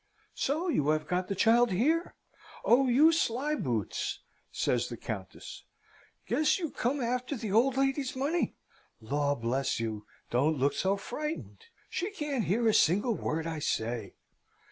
[0.33, 2.15] "So you have got the child here?
[2.65, 5.65] Oh, you slyboots!" says the Countess.
[6.25, 8.55] "Guess you come after the old lady's money!
[8.99, 10.07] Law bless you!
[10.31, 11.65] Don't look so frightened.
[11.87, 14.15] She can't hear a single word I say.